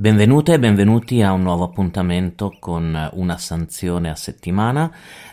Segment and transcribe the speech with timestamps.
[0.00, 4.90] Benvenute e benvenuti a un nuovo appuntamento con una sanzione a settimana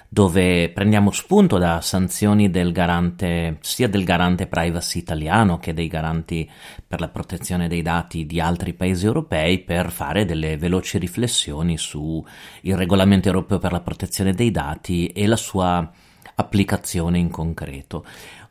[0.10, 6.52] dove prendiamo spunto da sanzioni del garante, sia del garante privacy italiano che dei garanti
[6.86, 12.22] per la protezione dei dati di altri paesi europei per fare delle veloci riflessioni sul
[12.62, 15.90] regolamento europeo per la protezione dei dati e la sua
[16.36, 18.04] applicazione in concreto.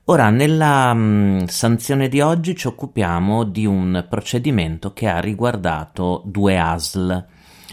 [0.08, 6.22] Ora, nella mh, mm, sanzione di oggi ci occupiamo di un procedimento che ha riguardato
[6.24, 7.26] due ASL,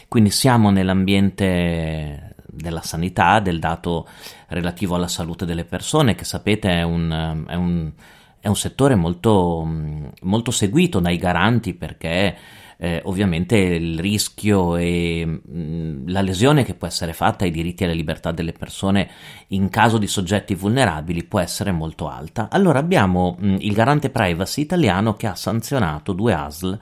[0.08, 4.08] quindi siamo nell'ambiente della sanità, del dato
[4.48, 7.92] relativo alla salute delle persone, che sapete è un, è un,
[8.40, 12.36] è un settore molto, mm, molto seguito dai garanti perché
[12.78, 17.84] eh, ovviamente il rischio e mh, mm, la lesione che può essere fatta ai diritti
[17.84, 19.10] e alle libertà delle persone
[19.48, 22.50] in caso di soggetti vulnerabili può essere molto alta.
[22.52, 26.80] Allora abbiamo mh, mm, il garante privacy italiano che ha sanzionato due ASL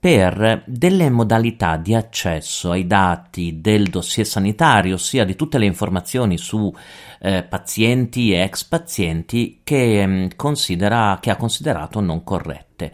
[0.00, 6.38] per delle modalità di accesso ai dati del dossier sanitario, ossia di tutte le informazioni
[6.38, 6.74] su
[7.20, 12.92] eh, pazienti e ex pazienti che, mh, considera, che ha considerato non corrette.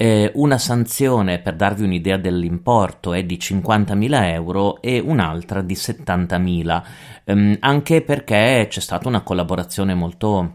[0.00, 6.84] Eh, una sanzione, per darvi un'idea dell'importo, è di 50.000 euro e un'altra di 70.000,
[7.24, 10.54] ehm, anche perché c'è stata una collaborazione molto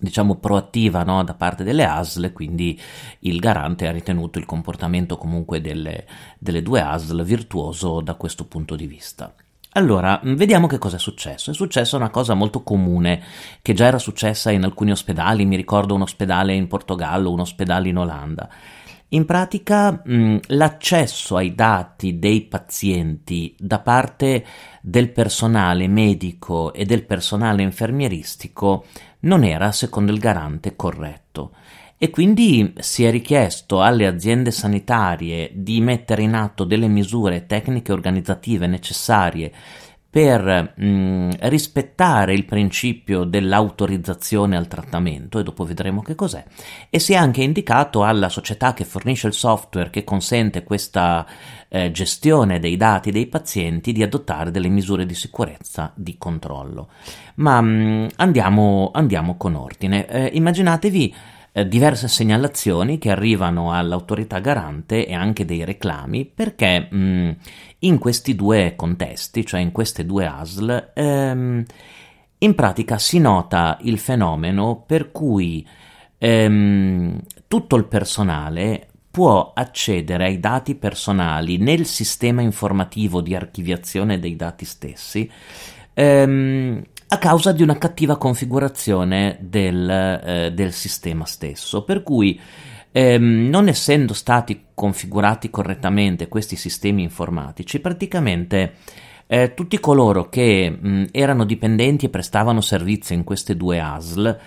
[0.00, 2.76] diciamo proattiva no, da parte delle ASL, quindi
[3.20, 6.04] il garante ha ritenuto il comportamento comunque delle,
[6.36, 9.32] delle due ASL virtuoso da questo punto di vista.
[9.76, 11.50] Allora, mm, vediamo che cosa è successo.
[11.50, 13.22] È successa una cosa molto comune,
[13.60, 17.88] che già era successa in alcuni ospedali, mi ricordo un ospedale in Portogallo, un ospedale
[17.88, 18.48] in Olanda.
[19.08, 24.44] In pratica mm, l'accesso ai dati dei pazienti da parte
[24.80, 28.84] del personale medico e del personale infermieristico
[29.20, 31.52] non era, secondo il garante, corretto
[31.96, 37.92] e quindi si è richiesto alle aziende sanitarie di mettere in atto delle misure tecniche
[37.92, 39.52] organizzative necessarie
[40.14, 46.44] per mh, rispettare il principio dell'autorizzazione al trattamento, e dopo vedremo che cos'è,
[46.88, 51.26] e si è anche indicato alla società che fornisce il software che consente questa
[51.66, 56.90] eh, gestione dei dati dei pazienti di adottare delle misure di sicurezza di controllo.
[57.36, 60.06] Ma mh, andiamo, andiamo, con ordine.
[60.06, 61.14] Eh, immaginatevi
[61.56, 67.36] eh, diverse segnalazioni che arrivano all'autorità garante e anche dei reclami perché mh,
[67.80, 71.62] in questi due contesti, cioè in queste due ASL, ehm,
[72.38, 75.64] in pratica si nota il fenomeno per cui
[76.18, 84.34] ehm, tutto il personale può accedere ai dati personali nel sistema informativo di archiviazione dei
[84.34, 85.30] dati stessi
[85.94, 92.40] ehm, a causa di una cattiva configurazione del, eh, del sistema stesso, per cui
[92.90, 98.74] ehm, non essendo stati configurati correttamente questi sistemi informatici, praticamente
[99.26, 104.38] eh, tutti coloro che mh, erano dipendenti e prestavano servizio in queste due ASL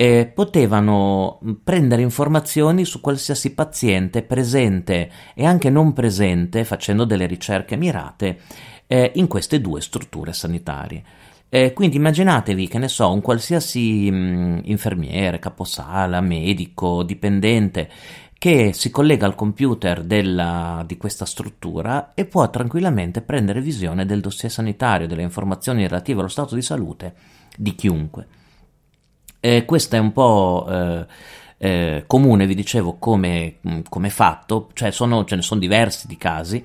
[0.00, 7.74] eh, potevano prendere informazioni su qualsiasi paziente presente e anche non presente, facendo delle ricerche
[7.74, 8.38] mirate,
[8.86, 11.02] eh, in queste due strutture sanitarie.
[11.50, 17.88] Eh, quindi immaginatevi che ne so, un qualsiasi mh, mm, infermiere, caposala, medico, dipendente
[18.38, 24.20] che si collega al computer della, di questa struttura e può tranquillamente prendere visione del
[24.20, 27.14] dossier sanitario, delle informazioni relative allo stato di salute
[27.56, 28.26] di chiunque.
[29.40, 31.06] Eh, questo è un po' eh,
[31.58, 36.16] eh, comune, vi dicevo, come, mm, come fatto, cioè sono, ce ne sono diversi di
[36.16, 36.64] casi.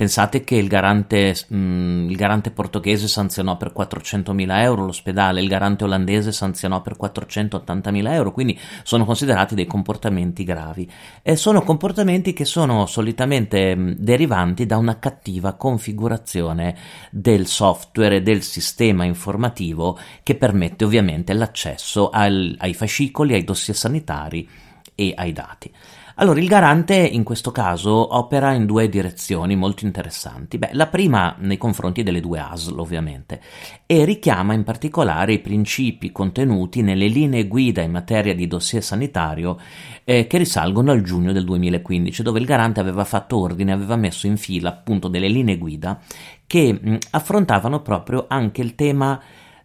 [0.00, 5.46] Pensate che il garante, mh, mm, il garante portoghese sanzionò per 400.000 euro l'ospedale, il
[5.46, 10.90] garante olandese sanzionò per 480.000 euro, quindi sono considerati dei comportamenti gravi.
[11.20, 16.74] E sono comportamenti che sono solitamente mh, derivanti da una cattiva configurazione
[17.10, 23.76] del software e del sistema informativo che permette ovviamente l'accesso al, ai fascicoli, ai dossier
[23.76, 24.48] sanitari
[24.94, 25.70] e ai dati.
[26.20, 30.58] Allora, il garante in questo caso opera in due direzioni molto interessanti.
[30.58, 33.40] Beh, la prima nei confronti delle due ASL, ovviamente,
[33.86, 39.56] e richiama in particolare i principi contenuti nelle linee guida in materia di dossier sanitario
[40.04, 44.26] eh, che risalgono al giugno del 2015, dove il garante aveva fatto ordine, aveva messo
[44.26, 45.98] in fila appunto delle linee guida
[46.46, 49.18] che mh, affrontavano proprio anche il tema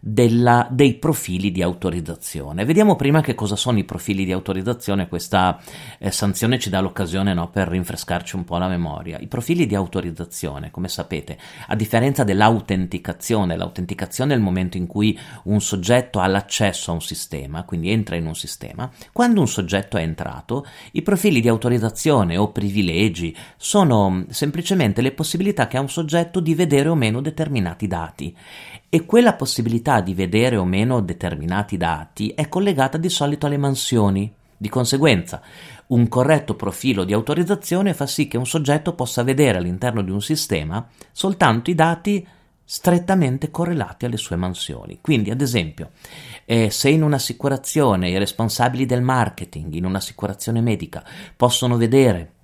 [0.08, 2.64] della, dei profili di autorizzazione.
[2.64, 5.58] Vediamo prima che cosa sono i profili di autorizzazione, questa
[5.98, 9.18] eh, sanzione ci dà l'occasione no, per rinfrescarci un po' la memoria.
[9.18, 11.36] I profili di autorizzazione, come sapete,
[11.66, 17.02] a differenza dell'autenticazione, l'autenticazione è il momento in cui un soggetto ha l'accesso a un
[17.02, 22.36] sistema, quindi entra in un sistema, quando un soggetto è entrato, i profili di autorizzazione
[22.36, 27.88] o privilegi sono semplicemente le possibilità che ha un soggetto di vedere o meno determinati
[27.88, 28.36] dati
[28.96, 34.32] e quella possibilità di vedere o meno determinati dati è collegata di solito alle mansioni.
[34.56, 35.42] Di conseguenza,
[35.88, 40.22] un corretto profilo di autorizzazione fa sì che un soggetto possa vedere all'interno di un
[40.22, 42.26] sistema soltanto i dati
[42.64, 45.00] strettamente correlati alle sue mansioni.
[45.02, 45.90] Quindi, ad esempio,
[46.46, 51.04] eh, se in un'assicurazione i responsabili del marketing, in un'assicurazione medica,
[51.36, 52.35] possono vedere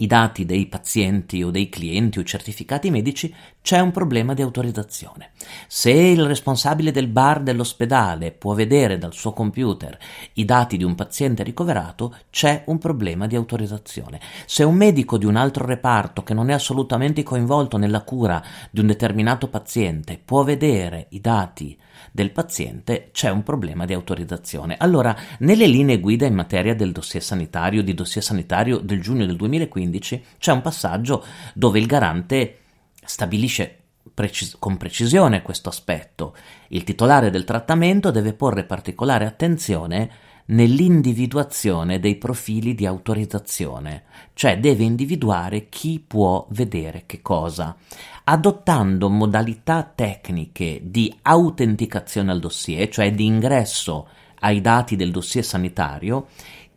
[0.00, 5.30] i dati dei pazienti o dei clienti o certificati medici, c'è un problema di autorizzazione.
[5.66, 9.98] Se il responsabile del bar dell'ospedale può vedere dal suo computer
[10.34, 14.20] i dati di un paziente ricoverato, c'è un problema di autorizzazione.
[14.46, 18.80] Se un medico di un altro reparto che non è assolutamente coinvolto nella cura di
[18.80, 21.78] un determinato paziente può vedere i dati
[22.12, 24.76] del paziente c'è un problema di autorizzazione.
[24.78, 29.36] Allora, nelle linee guida in materia del dossier sanitario, di dossier sanitario del giugno del
[29.36, 31.24] 2015, c'è un passaggio
[31.54, 32.58] dove il garante
[33.04, 33.76] stabilisce
[34.14, 36.34] Precis- con precisione questo aspetto.
[36.68, 40.10] Il titolare del trattamento deve porre particolare attenzione
[40.46, 44.04] nell'individuazione dei profili di autorizzazione,
[44.34, 47.76] cioè deve individuare chi può vedere che cosa,
[48.24, 54.08] adottando modalità tecniche di autenticazione al dossier, cioè di ingresso
[54.40, 56.28] ai dati del dossier sanitario,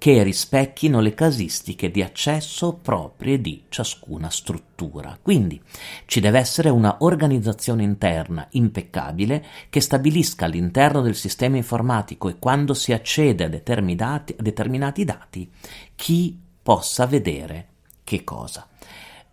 [0.03, 5.17] che rispecchino le casistiche di accesso proprie di ciascuna struttura.
[5.21, 5.61] Quindi
[6.07, 12.73] ci deve essere una organizzazione interna impeccabile che stabilisca all'interno del sistema informatico e quando
[12.73, 15.49] si accede a determinati, a determinati dati
[15.95, 17.67] chi possa vedere
[18.03, 18.67] che cosa.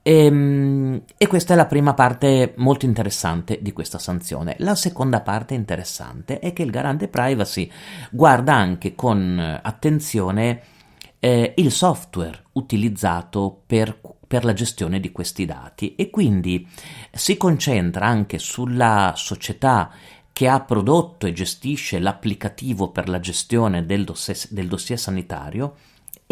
[0.02, 4.56] E, ehm, e, questa è la prima parte molto interessante di questa sanzione.
[4.58, 7.70] La seconda parte interessante è che il garante privacy
[8.10, 10.62] guarda anche con attenzione
[11.18, 16.66] eh, il software utilizzato per, per la gestione di questi dati e quindi
[17.12, 19.90] si concentra anche sulla società
[20.32, 25.74] che ha prodotto e gestisce l'applicativo per la gestione del dossier, del dossier sanitario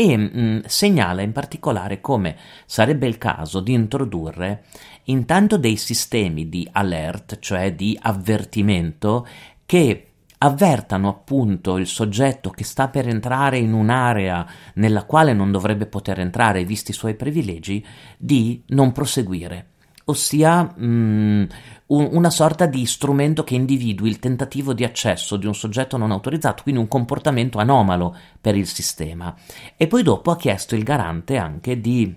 [0.00, 2.36] e mh, mm, segnala in particolare come
[2.66, 4.62] sarebbe il caso di introdurre
[5.04, 9.26] intanto dei sistemi di alert, cioè di avvertimento,
[9.66, 10.04] che
[10.38, 16.20] avvertano appunto il soggetto che sta per entrare in un'area nella quale non dovrebbe poter
[16.20, 17.84] entrare visti i suoi privilegi
[18.16, 19.77] di non proseguire
[20.08, 21.44] ossia mm,
[21.86, 26.10] un, una sorta di strumento che individui il tentativo di accesso di un soggetto non
[26.10, 29.34] autorizzato, quindi un comportamento anomalo per il sistema.
[29.76, 32.14] E poi dopo ha chiesto il garante anche di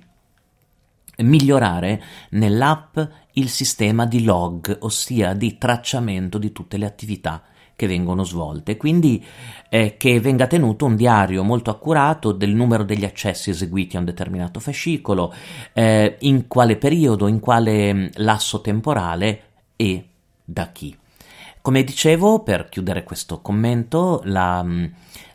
[1.18, 2.02] migliorare
[2.32, 3.00] nell'app
[3.34, 7.44] il sistema di log, ossia di tracciamento di tutte le attività
[7.82, 9.26] che vengono svolte, quindi
[9.68, 14.06] eh, che venga tenuto un diario molto accurato del numero degli accessi eseguiti a un
[14.06, 15.34] determinato fascicolo,
[15.74, 19.42] eh, in quale periodo, in quale mm, lasso temporale
[19.76, 20.06] e
[20.46, 20.96] da chi.
[21.60, 24.86] Come dicevo, per chiudere questo commento, la, mm,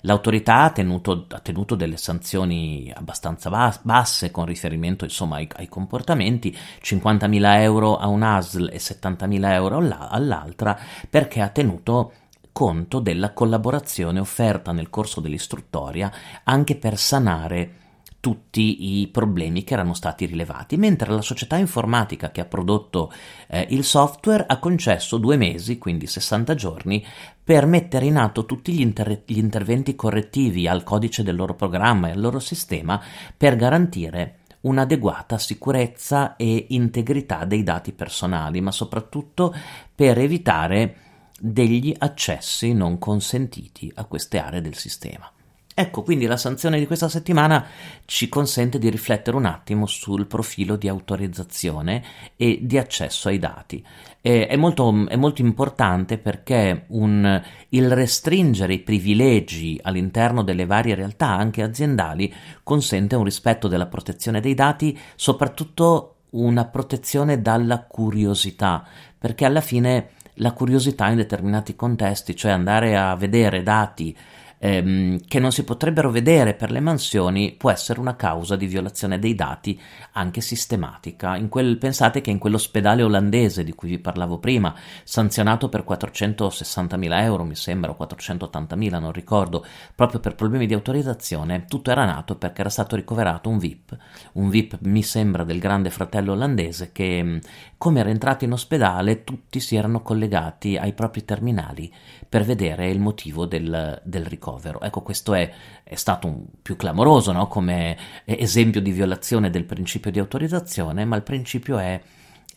[0.02, 5.68] l'autorità ha tenuto, ha tenuto, delle sanzioni abbastanza bas- basse con riferimento insomma, ai, ai,
[5.68, 10.78] comportamenti, 50.000 euro a un ASL e 70.000 euro all'altra,
[11.10, 12.12] perché ha tenuto
[12.56, 16.10] conto della collaborazione offerta nel corso dell'istruttoria
[16.44, 17.74] anche per sanare
[18.18, 23.12] tutti i problemi che erano stati rilevati, mentre la società informatica che ha prodotto
[23.46, 27.04] eh, il software ha concesso due mesi, quindi 60 giorni,
[27.44, 32.08] per mettere in atto tutti gli, inter- gli interventi correttivi al codice del loro programma
[32.08, 32.98] e al loro sistema
[33.36, 39.54] per garantire un'adeguata sicurezza e integrità dei dati personali, ma soprattutto
[39.94, 40.96] per evitare
[41.38, 45.30] degli accessi non consentiti a queste aree del sistema.
[45.78, 47.66] Ecco, quindi la sanzione di questa settimana
[48.06, 52.02] ci consente di riflettere un attimo sul profilo di autorizzazione
[52.34, 53.84] e di accesso ai dati.
[54.22, 61.28] È, molto, è, molto, importante perché un, il restringere i privilegi all'interno delle varie realtà,
[61.28, 68.82] anche aziendali, consente un rispetto della protezione dei dati, soprattutto una protezione dalla curiosità,
[69.18, 74.16] perché alla fine la curiosità in determinati contesti, cioè andare a vedere dati
[74.58, 79.18] ehm, che non si potrebbero vedere per le mansioni può essere una causa di violazione
[79.18, 79.80] dei dati
[80.12, 81.38] anche sistematica.
[81.48, 87.44] Quel, pensate che in quell'ospedale olandese di cui vi parlavo prima, sanzionato per 460.000 euro,
[87.44, 92.60] mi sembra, o 480.000, non ricordo, proprio per problemi di autorizzazione, tutto era nato perché
[92.60, 93.96] era stato ricoverato un VIP,
[94.32, 97.40] un VIP mi sembra del grande fratello olandese che
[97.78, 101.92] come era entrato in ospedale tutti si erano collegati ai propri terminali
[102.28, 104.80] per vedere il motivo del, del ricovero.
[104.80, 105.50] Ecco, questo è,
[105.82, 107.46] è stato un, più clamoroso no?
[107.48, 112.00] come esempio di violazione del principio di autorizzazione, ma il principio è,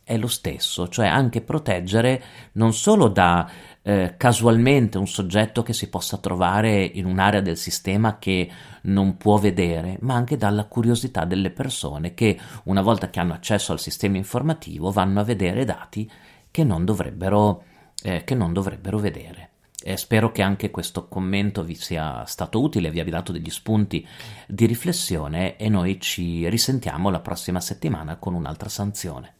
[0.03, 2.23] è lo stesso, cioè anche proteggere
[2.53, 3.47] non solo da
[3.81, 8.49] eh, casualmente un soggetto che si possa trovare in un'area del sistema che
[8.83, 13.71] non può vedere, ma anche dalla curiosità delle persone che una volta che hanno accesso
[13.71, 16.09] al sistema informativo vanno a vedere dati
[16.51, 17.63] che non dovrebbero,
[18.03, 19.48] eh, che non dovrebbero vedere.
[19.81, 24.05] E spero che anche questo commento vi sia stato utile, vi abbia dato degli spunti
[24.47, 29.35] di riflessione e noi ci risentiamo la prossima settimana con un'altra sanzione.